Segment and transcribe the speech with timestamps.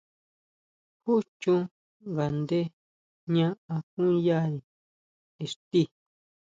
[1.03, 1.61] ¿Júchon
[2.11, 2.59] ngaʼnde
[3.31, 4.57] jña akuyare
[5.43, 5.81] ixti?